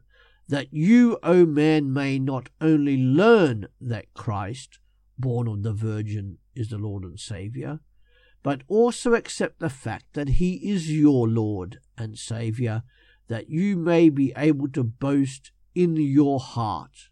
that 0.48 0.72
you, 0.72 1.18
O 1.24 1.44
man, 1.44 1.92
may 1.92 2.20
not 2.20 2.50
only 2.62 2.98
learn 2.98 3.68
that 3.82 4.14
Christ, 4.14 4.78
born 5.18 5.48
of 5.48 5.64
the 5.64 5.74
Virgin, 5.74 6.38
is 6.54 6.70
the 6.70 6.78
Lord 6.78 7.04
and 7.04 7.20
Saviour, 7.20 7.80
but 8.44 8.62
also 8.68 9.16
accept 9.16 9.60
the 9.60 9.72
fact 9.72 10.14
that 10.14 10.30
he 10.30 10.70
is 10.70 10.92
your 10.92 11.28
Lord 11.28 11.80
and 11.98 12.16
Saviour, 12.16 12.84
that 13.28 13.50
you 13.50 13.76
may 13.76 14.10
be 14.10 14.32
able 14.38 14.70
to 14.70 14.84
boast 14.84 15.52
in 15.74 15.96
your 15.96 16.40
heart. 16.40 17.10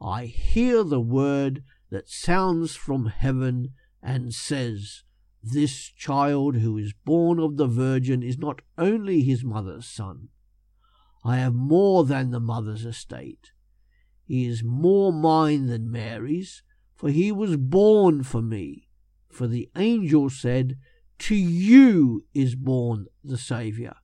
I 0.00 0.24
hear 0.24 0.82
the 0.82 1.00
word 1.00 1.62
that 1.90 2.08
sounds 2.08 2.76
from 2.76 3.06
heaven 3.06 3.74
and 4.02 4.32
says, 4.32 5.02
this 5.52 5.90
child 5.90 6.56
who 6.56 6.76
is 6.76 6.92
born 7.04 7.38
of 7.38 7.56
the 7.56 7.66
Virgin 7.66 8.22
is 8.22 8.38
not 8.38 8.62
only 8.76 9.22
his 9.22 9.44
mother's 9.44 9.86
son. 9.86 10.28
I 11.24 11.36
have 11.36 11.54
more 11.54 12.04
than 12.04 12.30
the 12.30 12.40
mother's 12.40 12.84
estate. 12.84 13.52
He 14.24 14.46
is 14.46 14.64
more 14.64 15.12
mine 15.12 15.66
than 15.66 15.90
Mary's, 15.90 16.62
for 16.96 17.10
he 17.10 17.30
was 17.30 17.56
born 17.56 18.22
for 18.22 18.42
me. 18.42 18.88
For 19.30 19.46
the 19.46 19.68
angel 19.76 20.30
said, 20.30 20.78
To 21.20 21.34
you 21.34 22.24
is 22.34 22.54
born 22.54 23.06
the 23.22 23.38
Saviour. 23.38 23.96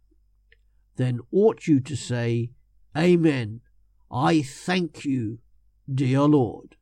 Then 0.97 1.21
ought 1.33 1.67
you 1.67 1.81
to 1.81 1.97
say, 1.97 2.51
Amen. 2.97 3.63
I 4.11 4.43
thank 4.43 5.05
you, 5.05 5.39
dear 5.93 6.23
Lord. 6.23 6.77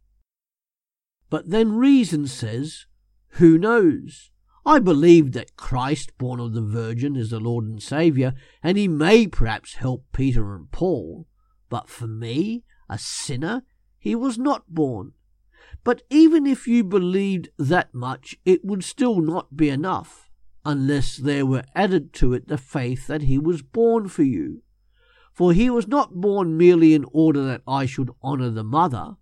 But 1.31 1.51
then 1.51 1.73
reason 1.77 2.27
says, 2.27 2.87
Who 3.35 3.57
knows? 3.57 4.31
I 4.67 4.79
believe 4.79 5.33
that 5.33 5.57
Christ, 5.57 6.17
born 6.19 6.39
of 6.39 6.53
the 6.53 6.61
Virgin, 6.61 7.17
is 7.17 7.31
the 7.31 7.41
Lord 7.41 7.65
and 7.65 7.83
Saviour, 7.83 8.35
and 8.63 8.77
he 8.77 8.89
may 8.89 9.27
perhaps 9.27 9.75
help 9.75 10.05
Peter 10.13 10.55
and 10.55 10.71
Paul, 10.71 11.27
but 11.71 11.89
for 11.89 12.07
me, 12.07 12.65
a 12.89 12.99
sinner, 12.99 13.63
he 13.99 14.15
was 14.15 14.37
not 14.37 14.69
born. 14.69 15.13
But 15.83 16.03
even 16.11 16.47
if 16.47 16.67
you 16.67 16.85
believed 16.85 17.49
that 17.59 17.95
much, 17.95 18.37
it 18.45 18.65
would 18.65 18.85
still 18.85 19.21
not 19.21 19.57
be 19.57 19.71
enough, 19.71 20.29
unless 20.65 21.17
there 21.17 21.47
were 21.47 21.65
added 21.75 22.13
to 22.15 22.35
it 22.35 22.49
the 22.49 22.59
faith 22.59 23.07
that 23.07 23.23
he 23.23 23.39
was 23.39 23.63
born 23.63 24.09
for 24.09 24.25
you. 24.25 24.63
For 25.33 25.55
he 25.55 25.71
was 25.71 25.89
not 25.89 26.21
born 26.21 26.59
merely 26.59 26.93
in 26.93 27.07
order 27.13 27.45
that 27.47 27.63
I 27.67 27.87
should 27.87 28.11
honour 28.23 28.51
the 28.51 28.65
mother, 28.65 29.17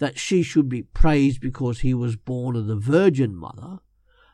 that 0.00 0.18
she 0.18 0.42
should 0.42 0.68
be 0.68 0.82
praised 0.82 1.40
because 1.40 1.80
he 1.80 1.94
was 1.94 2.16
born 2.16 2.56
of 2.56 2.66
the 2.66 2.76
Virgin 2.76 3.34
Mother 3.34 3.78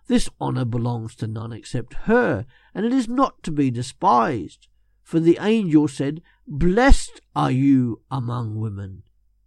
this 0.08 0.28
honour 0.40 0.64
belongs 0.64 1.14
to 1.16 1.26
none 1.26 1.52
except 1.52 1.94
her, 2.04 2.46
and 2.74 2.84
it 2.84 2.92
is 2.92 3.08
not 3.08 3.42
to 3.44 3.52
be 3.52 3.70
despised. 3.70 4.66
For 5.02 5.20
the 5.20 5.38
angel 5.40 5.86
said, 5.86 6.22
Blessed 6.46 7.20
are 7.36 7.50
you 7.50 8.02
among 8.10 8.56
women, 8.56 9.02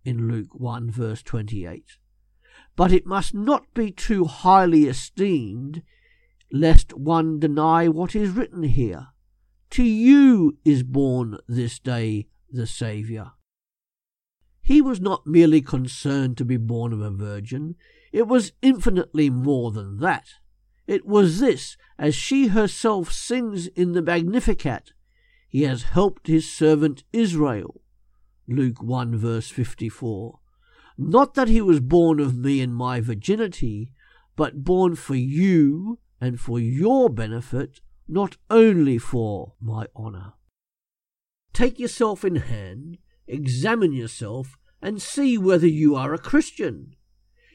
in 0.05 0.27
Luke 0.27 0.53
1 0.53 0.89
verse 0.89 1.21
28. 1.23 1.97
But 2.75 2.91
it 2.91 3.05
must 3.05 3.33
not 3.33 3.73
be 3.73 3.91
too 3.91 4.25
highly 4.25 4.85
esteemed, 4.85 5.81
lest 6.51 6.93
one 6.93 7.39
deny 7.39 7.87
what 7.87 8.15
is 8.15 8.29
written 8.29 8.63
here. 8.63 9.07
To 9.71 9.83
you 9.83 10.57
is 10.63 10.83
born 10.83 11.37
this 11.47 11.79
day 11.79 12.27
the 12.49 12.67
Saviour. 12.67 13.33
He 14.61 14.81
was 14.81 15.01
not 15.01 15.25
merely 15.25 15.61
concerned 15.61 16.37
to 16.37 16.45
be 16.45 16.57
born 16.57 16.93
of 16.93 17.01
a 17.01 17.09
virgin, 17.09 17.75
it 18.11 18.27
was 18.27 18.51
infinitely 18.61 19.29
more 19.29 19.71
than 19.71 19.97
that. 19.99 20.27
It 20.91 21.05
was 21.05 21.39
this, 21.39 21.77
as 21.97 22.15
she 22.15 22.47
herself 22.47 23.13
sings 23.13 23.67
in 23.67 23.93
the 23.93 24.01
Magnificat, 24.01 24.91
He 25.47 25.63
has 25.63 25.83
helped 25.83 26.27
his 26.27 26.51
servant 26.51 27.05
Israel. 27.13 27.79
Luke 28.45 28.83
1 28.83 29.15
verse 29.15 29.49
54. 29.49 30.41
Not 30.97 31.33
that 31.35 31.47
he 31.47 31.61
was 31.61 31.79
born 31.79 32.19
of 32.19 32.37
me 32.37 32.59
in 32.59 32.73
my 32.73 32.99
virginity, 32.99 33.93
but 34.35 34.65
born 34.65 34.97
for 34.97 35.15
you 35.15 35.99
and 36.19 36.41
for 36.41 36.59
your 36.59 37.09
benefit, 37.09 37.79
not 38.05 38.35
only 38.49 38.97
for 38.97 39.53
my 39.61 39.87
honour. 39.95 40.33
Take 41.53 41.79
yourself 41.79 42.25
in 42.25 42.35
hand, 42.35 42.97
examine 43.27 43.93
yourself, 43.93 44.57
and 44.81 45.01
see 45.01 45.37
whether 45.37 45.67
you 45.67 45.95
are 45.95 46.13
a 46.13 46.19
Christian. 46.19 46.97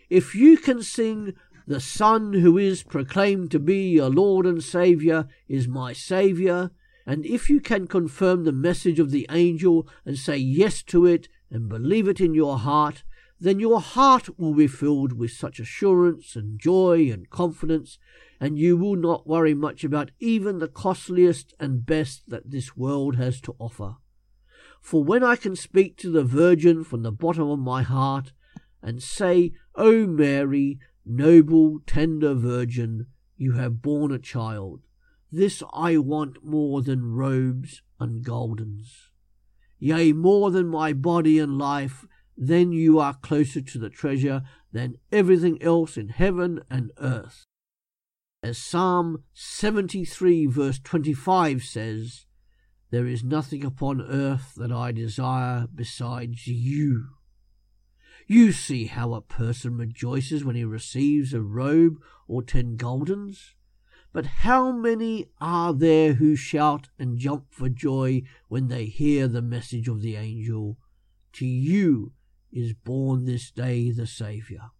If 0.09 0.35
you 0.35 0.57
can 0.57 0.83
sing 0.83 1.35
the 1.67 1.81
Son 1.81 2.33
who 2.33 2.57
is 2.57 2.83
proclaimed 2.83 3.51
to 3.51 3.59
be 3.59 3.91
your 3.91 4.09
Lord 4.09 4.47
and 4.47 4.63
Saviour 4.63 5.29
is 5.49 5.67
my 5.67 5.93
Saviour, 5.93 6.71
and 7.05 7.27
if 7.27 7.51
you 7.51 7.61
can 7.61 7.87
confirm 7.87 8.45
the 8.45 8.53
message 8.53 9.01
of 9.01 9.11
the 9.11 9.27
angel 9.31 9.89
and 10.05 10.17
say 10.17 10.37
yes 10.37 10.83
to 10.85 11.07
it 11.07 11.29
and 11.51 11.69
believe 11.69 12.09
it 12.09 12.21
in 12.21 12.35
your 12.35 12.59
heart, 12.59 13.03
then 13.39 13.61
your 13.61 13.81
heart 13.81 14.39
will 14.39 14.55
be 14.55 14.67
filled 14.67 15.13
with 15.13 15.31
such 15.31 15.61
assurance 15.61 16.37
and 16.37 16.59
joy 16.59 17.11
and 17.13 17.31
confidence, 17.31 17.99
and 18.41 18.59
you 18.59 18.77
will 18.77 18.97
not 18.97 19.27
worry 19.27 19.55
much 19.55 19.85
about 19.85 20.11
even 20.21 20.59
the 20.59 20.69
costliest 20.69 21.53
and 21.61 21.85
best 21.85 22.29
that 22.29 22.51
this 22.51 22.77
world 22.77 23.17
has 23.17 23.41
to 23.41 23.55
offer. 23.59 23.97
For 24.81 25.03
when 25.03 25.25
I 25.25 25.37
can 25.37 25.57
speak 25.57 25.97
to 25.99 26.11
the 26.11 26.25
Virgin 26.25 26.85
from 26.85 27.03
the 27.03 27.13
bottom 27.13 27.51
of 27.51 27.59
my 27.59 27.83
heart, 27.83 28.33
and 28.83 29.03
say, 29.03 29.53
O 29.75 30.07
Mary, 30.07 30.79
noble, 31.07 31.81
tender 31.87 32.35
Virgin, 32.35 33.07
you 33.37 33.53
have 33.53 33.81
borne 33.81 34.13
a 34.13 34.19
child, 34.19 34.81
this 35.31 35.63
I 35.73 35.97
want 35.99 36.45
more 36.45 36.83
than 36.83 37.13
robes 37.13 37.83
and 37.99 38.25
goldens. 38.25 39.09
Yea, 39.79 40.13
more 40.13 40.51
than 40.51 40.67
my 40.67 40.93
body 40.93 41.39
and 41.39 41.59
life, 41.59 42.07
then 42.37 42.73
you 42.73 42.99
are 42.99 43.15
closer 43.15 43.61
to 43.61 43.79
the 43.79 43.91
treasure 43.91 44.43
than 44.73 44.97
everything 45.11 45.63
else 45.63 45.97
in 45.97 46.09
heaven 46.11 46.61
and 46.71 46.93
earth. 46.99 47.45
As 48.43 48.59
Psalm 48.59 49.25
73, 49.35 50.47
verse 50.47 50.79
25 50.79 51.63
says, 51.63 52.27
There 52.91 53.07
is 53.07 53.25
nothing 53.25 53.65
upon 53.65 54.01
earth 54.01 54.55
that 54.57 54.71
I 54.71 54.93
desire 54.93 55.67
besides 55.75 56.47
you. 56.47 57.16
You 58.29 58.51
see 58.51 58.87
how 58.87 59.15
a 59.15 59.21
person 59.21 59.77
rejoices 59.77 60.45
when 60.45 60.57
he 60.57 60.65
receives 60.65 61.33
a 61.33 61.41
robe 61.41 62.01
or 62.27 62.43
ten 62.43 62.77
goldens. 62.77 63.55
But 64.13 64.27
how 64.27 64.73
many 64.73 65.27
are 65.41 65.73
there 65.73 66.15
who 66.15 66.35
shout 66.35 66.89
and 66.99 67.19
jump 67.19 67.53
for 67.53 67.69
joy 67.69 68.23
when 68.49 68.67
they 68.67 68.87
hear 68.87 69.29
the 69.29 69.43
message 69.43 69.87
of 69.87 70.01
the 70.01 70.17
angel? 70.17 70.79
To 71.35 71.47
you 71.47 72.15
is 72.51 72.73
born 72.73 73.27
this 73.27 73.53
day 73.53 73.93
the 73.93 74.07
Saviour. 74.07 74.71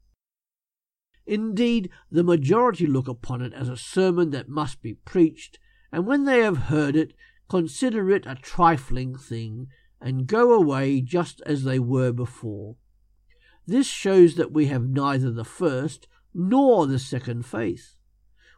Indeed, 1.25 1.91
the 2.11 2.25
majority 2.25 2.87
look 2.87 3.07
upon 3.07 3.43
it 3.43 3.53
as 3.53 3.69
a 3.69 3.77
sermon 3.77 4.31
that 4.31 4.49
must 4.49 4.83
be 4.83 4.95
preached, 4.95 5.59
and 5.93 6.07
when 6.07 6.25
they 6.25 6.41
have 6.41 6.57
heard 6.57 6.97
it, 6.97 7.13
consider 7.49 8.11
it 8.11 8.27
a 8.27 8.37
trifling 8.37 9.17
thing, 9.17 9.69
and 10.01 10.27
go 10.27 10.53
away 10.53 11.01
just 11.01 11.43
as 11.47 11.65
they 11.65 11.79
were 11.79 12.13
before. 12.13 12.77
This 13.67 13.87
shows 13.87 14.37
that 14.37 14.53
we 14.53 14.67
have 14.67 14.89
neither 14.89 15.31
the 15.31 15.45
first 15.45 16.07
nor 16.33 16.87
the 16.87 16.99
second 16.99 17.45
faith. 17.45 17.97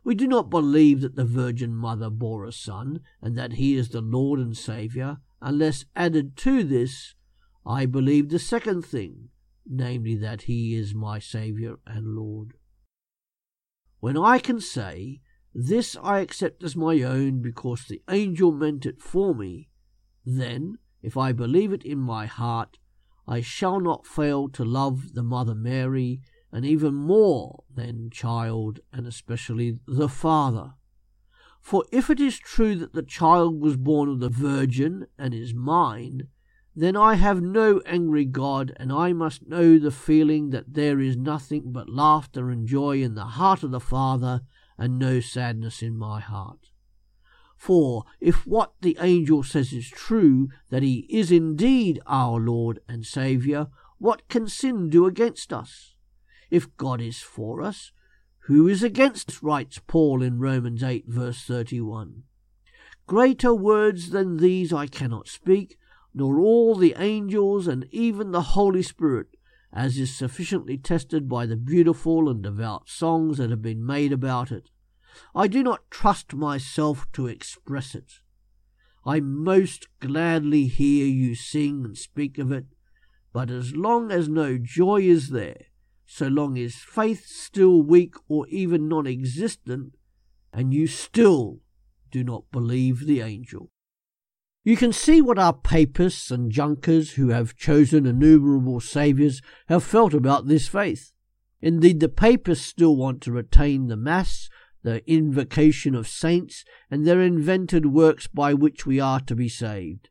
We 0.05 0.15
do 0.15 0.27
not 0.27 0.51
believe 0.51 1.01
that 1.01 1.17
the 1.17 1.25
Virgin 1.25 1.75
Mother 1.75 2.11
bore 2.11 2.45
a 2.45 2.53
son, 2.53 3.01
and 3.21 3.37
that 3.37 3.55
he 3.55 3.75
is 3.75 3.91
the 3.91 4.01
Lord 4.01 4.39
and 4.39 4.57
Saviour, 4.57 5.19
unless 5.41 5.85
added 5.95 6.37
to 6.39 6.63
this, 6.63 7.15
I 7.67 7.87
believe 7.87 8.29
the 8.29 8.39
second 8.39 8.85
thing, 8.85 9.29
namely 9.67 10.17
that 10.17 10.43
he 10.43 10.75
is 10.75 10.95
my 10.95 11.19
Saviour 11.19 11.79
and 11.87 12.15
Lord. 12.15 12.55
When 14.01 14.17
I 14.17 14.39
can 14.39 14.61
say, 14.61 15.21
This 15.55 15.97
I 16.03 16.21
accept 16.21 16.63
as 16.63 16.77
my 16.77 17.03
own 17.03 17.43
because 17.43 17.85
the 17.85 18.03
angel 18.09 18.53
meant 18.53 18.87
it 18.87 19.01
for 19.01 19.35
me, 19.35 19.69
then, 20.25 20.79
if 21.03 21.17
I 21.17 21.33
believe 21.33 21.73
it 21.73 21.85
in 21.85 21.99
my 21.99 22.27
heart, 22.27 22.79
I 23.29 23.43
shall 23.43 23.79
not 23.79 24.07
fail 24.07 24.49
to 24.49 24.65
love 24.65 25.13
the 25.13 25.23
Mother 25.23 25.55
Mary, 25.55 26.23
and 26.51 26.65
even 26.65 26.95
more 26.95 27.63
than 27.73 28.09
child, 28.09 28.81
and 28.91 29.07
especially 29.07 29.79
the 29.87 30.09
Father. 30.09 30.73
For 31.61 31.85
if 31.93 32.09
it 32.09 32.21
is 32.21 32.39
true 32.39 32.75
that 32.77 32.95
the 32.95 33.03
child 33.03 33.61
was 33.61 33.77
born 33.77 34.09
of 34.09 34.21
the 34.21 34.31
Virgin 34.31 35.09
and 35.19 35.35
is 35.35 35.53
mine, 35.53 36.29
then 36.75 36.97
I 36.97 37.17
have 37.17 37.43
no 37.43 37.83
angry 37.85 38.25
God, 38.25 38.73
and 38.77 38.91
I 38.91 39.13
must 39.13 39.47
know 39.47 39.79
the 39.79 39.91
feeling 39.91 40.49
that 40.51 40.73
there 40.73 40.99
is 40.99 41.17
nothing 41.17 41.65
but 41.67 41.91
laughter 41.91 42.49
and 42.49 42.67
joy 42.67 43.03
in 43.03 43.15
the 43.15 43.27
heart 43.27 43.63
of 43.63 43.73
the 43.73 43.81
Father, 43.81 44.41
and 44.79 44.99
no 44.99 45.21
sadness 45.21 45.83
in 45.83 45.99
my 45.99 46.21
heart. 46.21 46.68
For 47.59 48.05
if 48.21 48.47
what 48.47 48.73
the 48.81 48.97
angel 49.01 49.43
says 49.43 49.73
is 49.73 49.91
true, 49.91 50.49
that 50.71 50.85
he 50.85 51.07
is 51.11 51.33
indeed 51.33 52.01
our 52.07 52.39
Lord 52.39 52.79
and 52.89 53.05
Saviour, 53.05 53.69
what 53.99 54.27
can 54.29 54.47
sin 54.47 54.89
do 54.89 55.07
against 55.07 55.53
us? 55.53 55.97
If 56.51 56.75
God 56.77 57.01
is 57.01 57.21
for 57.21 57.61
us, 57.61 57.91
who 58.47 58.69
is 58.69 58.85
against 58.85 59.31
us? 59.31 59.43
writes 59.43 59.81
Paul 59.87 60.23
in 60.23 60.39
Romans 60.39 60.85
8, 60.85 61.07
verse 61.09 61.43
31. 61.43 62.23
Greater 63.09 63.53
words 63.53 64.11
than 64.11 64.37
these 64.37 64.73
I 64.73 64.87
cannot 64.87 65.27
speak, 65.27 65.79
nor 66.15 66.39
all 66.39 66.77
the 66.77 66.95
angels 66.97 67.67
and 67.67 67.87
even 67.91 68.31
the 68.31 68.55
Holy 68.55 68.83
Spirit, 68.83 69.37
as 69.73 69.99
is 69.99 70.17
sufficiently 70.17 70.79
tested 70.79 71.29
by 71.29 71.45
the 71.45 71.57
beautiful 71.57 72.29
and 72.29 72.43
devout 72.43 72.89
songs 72.89 73.39
that 73.39 73.51
have 73.51 73.63
been 73.63 73.85
made 73.85 74.13
about 74.13 74.53
it. 74.53 74.71
I 75.35 75.49
do 75.49 75.63
not 75.63 75.91
trust 75.91 76.35
myself 76.35 77.07
to 77.13 77.27
express 77.27 77.95
it. 77.95 78.15
I 79.05 79.21
most 79.21 79.89
gladly 80.01 80.67
hear 80.67 81.07
you 81.07 81.35
sing 81.35 81.85
and 81.85 81.97
speak 81.97 82.39
of 82.39 82.53
it, 82.53 82.67
but 83.33 83.51
as 83.51 83.75
long 83.75 84.11
as 84.11 84.29
no 84.29 84.59
joy 84.59 85.03
is 85.03 85.31
there, 85.31 85.67
so 86.05 86.27
long 86.27 86.57
is 86.57 86.77
faith 86.77 87.27
still 87.27 87.83
weak 87.83 88.15
or 88.29 88.47
even 88.49 88.89
non 88.89 89.07
existent, 89.07 89.95
and 90.53 90.75
you 90.75 90.87
still 90.87 91.61
do 92.11 92.25
not 92.25 92.51
believe 92.51 93.07
the 93.07 93.21
angel. 93.21 93.71
You 94.65 94.77
can 94.77 94.93
see 94.93 95.23
what 95.23 95.39
our 95.39 95.53
papists 95.53 96.31
and 96.31 96.51
junkers 96.51 97.13
who 97.13 97.29
have 97.29 97.57
chosen 97.57 98.07
innumerable 98.07 98.81
saviours 98.81 99.41
have 99.69 99.85
felt 99.85 100.13
about 100.13 100.47
this 100.47 100.69
faith. 100.69 101.13
Indeed, 101.61 102.01
the 102.01 102.09
papists 102.09 102.67
still 102.67 102.97
want 102.97 103.23
to 103.23 103.33
retain 103.33 103.87
the 103.87 103.97
Mass, 103.97 104.49
the 104.83 105.09
invocation 105.11 105.95
of 105.95 106.09
saints, 106.09 106.65
and 106.91 107.07
their 107.07 107.21
invented 107.21 107.87
works 107.87 108.27
by 108.27 108.55
which 108.55 108.87
we 108.87 109.01
are 109.01 109.21
to 109.21 109.35
be 109.35 109.49
saved. 109.49 110.09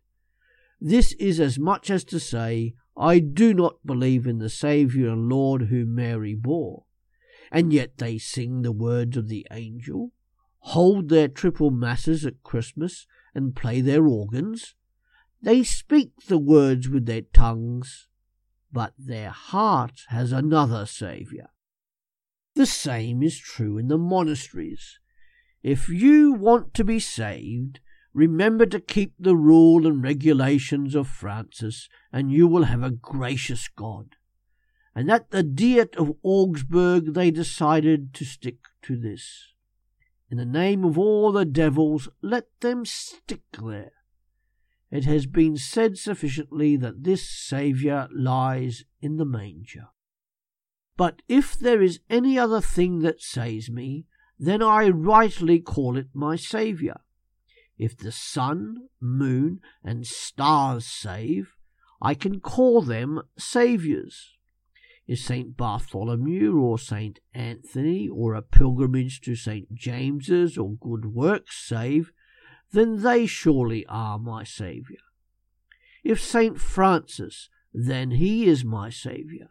This 0.80 1.14
is 1.14 1.40
as 1.40 1.58
much 1.58 1.90
as 1.90 2.04
to 2.06 2.20
say, 2.20 2.74
I 2.96 3.20
do 3.20 3.54
not 3.54 3.86
believe 3.86 4.28
in 4.28 4.40
the 4.40 4.50
Saviour 4.50 5.12
and 5.12 5.30
Lord 5.30 5.64
whom 5.64 5.96
Mary 5.96 6.36
bore. 6.36 6.86
And 7.52 7.72
yet 7.72 7.98
they 7.98 8.18
sing 8.18 8.62
the 8.62 8.72
words 8.72 9.16
of 9.18 9.28
the 9.28 9.48
angel, 9.52 10.12
hold 10.60 11.10
their 11.10 11.28
triple 11.28 11.72
masses 11.72 12.26
at 12.26 12.44
Christmas, 12.44 13.08
and 13.34 13.56
play 13.56 13.82
their 13.82 14.06
organs. 14.06 14.76
They 15.42 15.64
speak 15.64 16.12
the 16.28 16.40
words 16.40 16.90
with 16.90 17.06
their 17.06 17.22
tongues, 17.22 18.08
but 18.72 18.94
their 18.98 19.30
heart 19.30 20.02
has 20.10 20.32
another 20.32 20.86
Saviour. 20.86 21.50
The 22.58 22.66
same 22.66 23.22
is 23.22 23.38
true 23.38 23.78
in 23.78 23.88
the 23.88 24.00
monasteries. 24.00 24.98
If 25.62 25.90
you 25.90 26.34
want 26.34 26.74
to 26.74 26.84
be 26.84 27.00
saved, 27.00 27.82
remember 28.16 28.66
to 28.66 28.80
keep 28.80 29.14
the 29.20 29.36
rule 29.36 29.86
and 29.86 30.02
regulations 30.02 30.96
of 30.96 31.08
Francis, 31.08 31.88
and 32.12 32.32
you 32.32 32.48
will 32.48 32.64
have 32.64 32.82
a 32.82 32.90
gracious 32.90 33.68
God. 33.68 34.16
And 34.96 35.12
at 35.12 35.30
the 35.30 35.44
Diet 35.44 35.96
of 35.98 36.16
Augsburg 36.24 37.14
they 37.14 37.30
decided 37.30 38.16
to 38.16 38.26
stick 38.26 38.58
to 38.82 38.98
this. 38.98 39.54
In 40.32 40.38
the 40.38 40.44
name 40.44 40.84
of 40.84 40.98
all 40.98 41.32
the 41.32 41.46
devils, 41.46 42.10
let 42.24 42.48
them 42.62 42.86
stick 42.86 43.44
there. 43.62 43.92
It 44.90 45.06
has 45.06 45.28
been 45.28 45.58
said 45.58 46.00
sufficiently 46.00 46.76
that 46.78 47.04
this 47.04 47.30
Saviour 47.30 48.10
lies 48.12 48.84
in 49.00 49.18
the 49.18 49.26
manger. 49.26 49.90
But 50.98 51.22
if 51.30 51.58
there 51.58 51.82
is 51.82 52.00
any 52.10 52.38
other 52.40 52.60
thing 52.60 53.00
that 53.00 53.22
saves 53.22 53.70
me, 53.70 54.06
then 54.40 54.64
I 54.64 54.90
rightly 54.90 55.60
call 55.60 55.96
it 55.96 56.08
my 56.14 56.36
Saviour. 56.36 57.02
If 57.78 57.96
the 57.96 58.12
sun, 58.12 58.90
moon, 59.00 59.62
and 59.84 60.06
stars 60.08 60.88
save, 60.88 61.54
I 62.02 62.16
can 62.16 62.40
call 62.40 62.82
them 62.82 63.22
saviours. 63.38 64.38
If 65.08 65.20
St. 65.20 65.56
Bartholomew 65.56 66.58
or 66.58 66.78
St. 66.80 67.20
Anthony 67.34 68.10
or 68.10 68.34
a 68.34 68.42
pilgrimage 68.42 69.22
to 69.22 69.36
St. 69.36 69.74
James's 69.74 70.58
or 70.58 70.76
good 70.76 71.14
works 71.14 71.66
save, 71.66 72.12
then 72.72 73.04
they 73.04 73.26
surely 73.26 73.86
are 73.88 74.20
my 74.20 74.44
Saviour. 74.44 75.00
If 76.04 76.22
St. 76.22 76.60
Francis, 76.60 77.50
then 77.74 78.12
he 78.12 78.48
is 78.48 78.66
my 78.66 78.90
Saviour. 78.90 79.48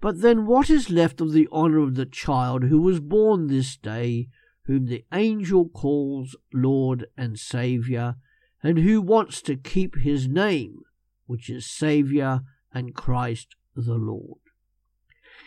But 0.00 0.20
then 0.20 0.46
what 0.46 0.70
is 0.70 0.90
left 0.90 1.20
of 1.20 1.32
the 1.32 1.48
honour 1.52 1.78
of 1.78 1.94
the 1.94 2.06
child 2.06 2.64
who 2.64 2.80
was 2.80 3.00
born 3.00 3.46
this 3.46 3.76
day, 3.76 4.28
whom 4.66 4.86
the 4.86 5.04
angel 5.12 5.68
calls 5.68 6.36
Lord 6.52 7.06
and 7.16 7.38
Saviour, 7.38 8.16
and 8.62 8.78
who 8.78 9.00
wants 9.00 9.42
to 9.42 9.56
keep 9.56 9.96
his 9.96 10.26
name, 10.26 10.80
which 11.26 11.50
is 11.50 11.70
Saviour 11.70 12.42
and 12.72 12.94
Christ 12.94 13.56
the 13.76 13.94
Lord? 13.94 14.40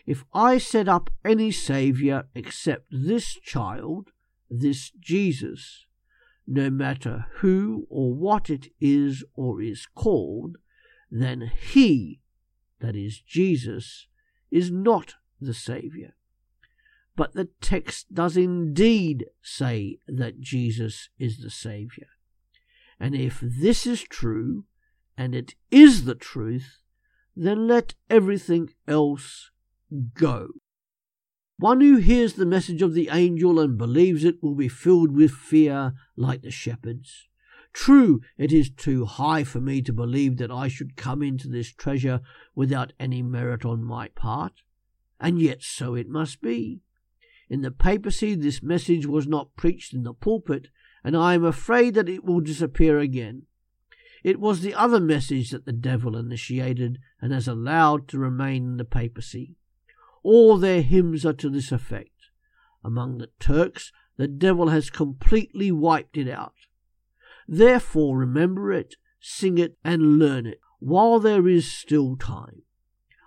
If 0.06 0.24
I 0.34 0.58
set 0.58 0.88
up 0.88 1.10
any 1.26 1.52
Saviour 1.52 2.28
except 2.34 2.86
this 2.92 3.34
child, 3.40 4.12
this 4.50 4.92
Jesus, 4.92 5.86
no 6.48 6.70
matter 6.70 7.26
who 7.40 7.86
or 7.90 8.14
what 8.14 8.50
it 8.50 8.68
is 8.80 9.26
or 9.36 9.62
is 9.62 9.86
called, 9.94 10.56
then 11.12 11.52
he, 11.74 12.22
that 12.80 12.96
is 12.96 13.20
Jesus, 13.20 14.08
is 14.52 14.72
not 14.72 15.16
the 15.40 15.54
Saviour. 15.54 16.12
But 17.16 17.34
the 17.34 17.50
text 17.62 18.14
does 18.14 18.38
indeed 18.38 19.26
say 19.42 20.00
that 20.08 20.40
Jesus 20.40 21.10
is 21.18 21.40
the 21.40 21.50
Saviour. 21.50 22.08
And 23.00 23.16
if 23.16 23.40
this 23.42 23.88
is 23.88 24.02
true, 24.02 24.66
and 25.18 25.34
it 25.34 25.56
is 25.72 26.06
the 26.06 26.16
truth, 26.16 26.80
then 27.36 27.68
let 27.68 27.96
everything 28.10 28.70
else 28.88 29.52
go. 30.14 30.50
One 31.58 31.82
who 31.82 31.98
hears 31.98 32.34
the 32.34 32.46
message 32.46 32.84
of 32.84 32.94
the 32.94 33.10
angel 33.12 33.60
and 33.60 33.78
believes 33.78 34.24
it 34.24 34.44
will 34.44 34.54
be 34.54 34.68
filled 34.68 35.16
with 35.16 35.32
fear 35.32 35.94
like 36.16 36.44
the 36.44 36.52
shepherds. 36.52 37.28
True, 37.80 38.22
it 38.40 38.52
is 38.52 38.72
too 38.72 39.06
high 39.06 39.44
for 39.44 39.62
me 39.62 39.84
to 39.84 39.94
believe 39.94 40.38
that 40.38 40.50
I 40.50 40.68
should 40.68 40.98
come 40.98 41.22
into 41.22 41.48
this 41.48 41.72
treasure 41.72 42.22
without 42.56 42.92
any 43.00 43.22
merit 43.22 43.64
on 43.66 43.84
my 43.84 44.08
part, 44.08 44.64
and 45.20 45.40
yet 45.40 45.62
so 45.62 45.94
it 45.94 46.10
must 46.10 46.42
be. 46.42 46.82
In 47.50 47.62
the 47.62 47.70
papacy, 47.70 48.34
this 48.34 48.64
message 48.64 49.06
was 49.06 49.28
not 49.28 49.56
preached 49.56 49.94
in 49.94 50.02
the 50.02 50.16
pulpit, 50.16 50.70
and 51.04 51.16
I 51.16 51.36
am 51.36 51.46
afraid 51.46 51.94
that 51.94 52.10
it 52.10 52.26
will 52.26 52.40
disappear 52.40 52.98
again. 52.98 53.44
It 54.24 54.40
was 54.40 54.62
the 54.62 54.74
other 54.74 55.00
message 55.00 55.52
that 55.52 55.66
the 55.66 55.72
devil 55.72 56.18
initiated 56.18 56.98
and 57.22 57.32
has 57.32 57.48
allowed 57.48 58.08
to 58.08 58.18
remain 58.18 58.64
in 58.66 58.78
the 58.78 58.86
papacy. 58.86 59.56
All 60.24 60.58
their 60.58 60.82
hymns 60.82 61.28
are 61.28 61.34
to 61.34 61.50
this 61.50 61.72
effect. 61.72 62.32
Among 62.84 63.20
the 63.20 63.30
Turks, 63.40 63.92
the 64.18 64.28
devil 64.28 64.70
has 64.70 64.90
completely 64.90 65.72
wiped 65.72 66.18
it 66.18 66.28
out. 66.28 66.56
Therefore, 67.48 68.18
remember 68.18 68.72
it, 68.74 68.96
sing 69.20 69.58
it, 69.58 69.78
and 69.84 70.20
learn 70.20 70.46
it, 70.46 70.60
while 70.80 71.20
there 71.20 71.48
is 71.48 71.72
still 71.72 72.18
time. 72.18 72.64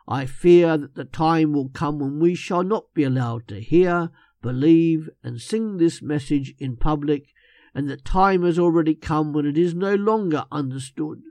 I 0.06 0.26
fear 0.26 0.76
that 0.76 0.94
the 0.94 1.04
time 1.04 1.52
will 1.52 1.68
come 1.68 1.98
when 1.98 2.18
we 2.18 2.34
shall 2.34 2.62
not 2.62 2.92
be 2.94 3.04
allowed 3.04 3.48
to 3.48 3.60
hear, 3.60 4.10
believe, 4.42 5.08
and 5.22 5.40
sing 5.40 5.76
this 5.76 6.02
message 6.02 6.54
in 6.58 6.76
public, 6.76 7.28
and 7.74 7.88
that 7.88 8.04
time 8.04 8.42
has 8.42 8.58
already 8.58 8.94
come 8.94 9.32
when 9.32 9.46
it 9.46 9.56
is 9.56 9.74
no 9.74 9.94
longer 9.94 10.44
understood. 10.50 11.22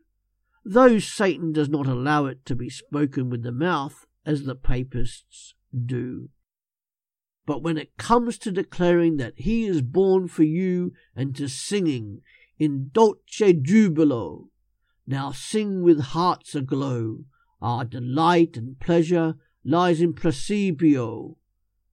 Though 0.63 0.99
Satan 0.99 1.51
does 1.51 1.69
not 1.69 1.87
allow 1.87 2.25
it 2.25 2.45
to 2.45 2.55
be 2.55 2.69
spoken 2.69 3.29
with 3.29 3.43
the 3.43 3.51
mouth, 3.51 4.05
as 4.25 4.43
the 4.43 4.55
papists 4.55 5.55
do. 5.85 6.29
But 7.45 7.63
when 7.63 7.77
it 7.77 7.97
comes 7.97 8.37
to 8.39 8.51
declaring 8.51 9.17
that 9.17 9.33
he 9.35 9.65
is 9.65 9.81
born 9.81 10.27
for 10.27 10.43
you 10.43 10.93
and 11.15 11.35
to 11.35 11.49
singing 11.49 12.21
in 12.59 12.91
dulci 12.93 13.61
jubilo, 13.61 14.49
now 15.07 15.31
sing 15.31 15.81
with 15.81 15.99
hearts 15.99 16.53
aglow, 16.53 17.25
our 17.61 17.85
delight 17.85 18.57
and 18.57 18.79
pleasure 18.79 19.35
lies 19.63 20.01
in 20.01 20.13
principio, 20.13 21.37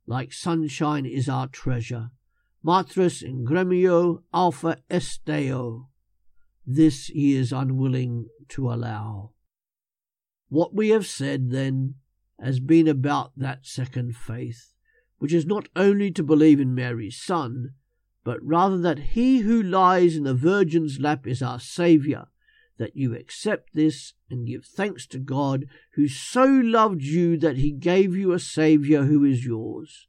like 0.06 0.32
sunshine 0.32 1.06
is 1.06 1.28
our 1.28 1.46
treasure. 1.48 2.10
Matris 2.62 3.22
in 3.22 3.44
gremio 3.44 4.22
alpha 4.34 4.78
es 4.90 5.20
et 5.26 5.50
O. 5.52 5.88
This 6.66 7.06
he 7.06 7.34
is 7.34 7.52
unwilling 7.52 8.28
to 8.48 8.72
allow. 8.72 9.30
What 10.48 10.74
we 10.74 10.88
have 10.90 11.06
said, 11.06 11.50
then, 11.50 11.94
has 12.40 12.60
been 12.60 12.88
about 12.88 13.32
that 13.36 13.66
second 13.66 14.16
faith, 14.16 14.74
which 15.18 15.32
is 15.32 15.46
not 15.46 15.68
only 15.74 16.10
to 16.10 16.22
believe 16.22 16.60
in 16.60 16.74
Mary's 16.74 17.16
Son, 17.20 17.74
but 18.26 18.42
rather 18.42 18.76
that 18.78 18.98
he 18.98 19.38
who 19.38 19.62
lies 19.62 20.16
in 20.16 20.24
the 20.24 20.34
Virgin's 20.34 20.98
lap 20.98 21.28
is 21.28 21.40
our 21.40 21.60
Saviour, 21.60 22.26
that 22.76 22.96
you 22.96 23.14
accept 23.14 23.72
this 23.72 24.14
and 24.28 24.48
give 24.48 24.64
thanks 24.64 25.06
to 25.06 25.20
God, 25.20 25.66
who 25.94 26.08
so 26.08 26.44
loved 26.44 27.02
you 27.02 27.36
that 27.36 27.58
he 27.58 27.70
gave 27.70 28.16
you 28.16 28.32
a 28.32 28.40
Saviour 28.40 29.04
who 29.04 29.24
is 29.24 29.46
yours. 29.46 30.08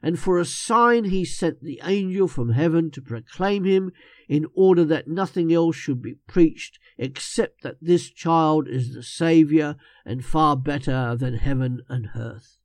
And 0.00 0.18
for 0.18 0.38
a 0.38 0.46
sign 0.46 1.04
he 1.04 1.26
sent 1.26 1.62
the 1.62 1.78
angel 1.84 2.26
from 2.26 2.52
heaven 2.52 2.90
to 2.92 3.02
proclaim 3.02 3.64
him, 3.66 3.92
in 4.30 4.46
order 4.54 4.86
that 4.86 5.06
nothing 5.06 5.52
else 5.52 5.76
should 5.76 6.00
be 6.00 6.14
preached 6.26 6.78
except 6.96 7.62
that 7.64 7.76
this 7.82 8.08
child 8.08 8.66
is 8.66 8.94
the 8.94 9.02
Saviour 9.02 9.76
and 10.06 10.24
far 10.24 10.56
better 10.56 11.14
than 11.14 11.34
heaven 11.34 11.82
and 11.90 12.08
earth. 12.16 12.56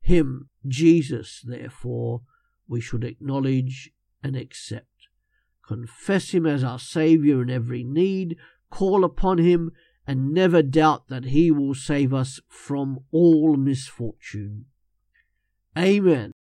Him, 0.00 0.48
Jesus, 0.66 1.44
therefore, 1.46 2.22
we 2.66 2.80
should 2.80 3.04
acknowledge 3.04 3.92
and 4.22 4.36
accept. 4.36 4.86
Confess 5.66 6.30
him 6.30 6.46
as 6.46 6.64
our 6.64 6.78
Saviour 6.78 7.42
in 7.42 7.50
every 7.50 7.84
need, 7.84 8.36
call 8.70 9.04
upon 9.04 9.38
him, 9.38 9.72
and 10.06 10.32
never 10.32 10.62
doubt 10.62 11.08
that 11.08 11.26
he 11.26 11.50
will 11.50 11.74
save 11.74 12.12
us 12.12 12.40
from 12.48 13.00
all 13.12 13.56
misfortune. 13.56 14.66
Amen. 15.78 16.32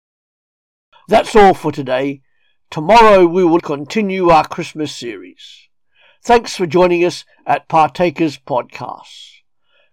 That's 1.07 1.35
all 1.35 1.53
for 1.53 1.71
today. 1.71 2.21
Tomorrow 2.69 3.27
we 3.27 3.43
will 3.43 3.59
continue 3.59 4.29
our 4.29 4.47
Christmas 4.47 4.95
series. 4.95 5.67
Thanks 6.23 6.55
for 6.55 6.65
joining 6.65 7.03
us 7.03 7.25
at 7.45 7.67
Partakers 7.67 8.37
Podcasts. 8.37 9.41